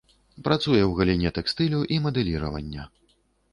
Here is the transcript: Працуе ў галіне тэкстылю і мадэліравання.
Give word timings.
Працуе 0.45 0.77
ў 0.77 0.87
галіне 1.01 1.29
тэкстылю 1.37 1.83
і 1.93 2.01
мадэліравання. 2.09 2.91